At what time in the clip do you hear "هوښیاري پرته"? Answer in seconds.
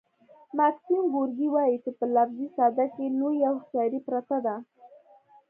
3.53-4.37